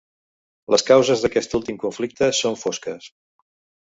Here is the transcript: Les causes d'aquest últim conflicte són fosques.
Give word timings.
Les 0.75 0.83
causes 0.87 1.25
d'aquest 1.25 1.53
últim 1.59 1.79
conflicte 1.85 2.31
són 2.39 2.59
fosques. 2.63 3.11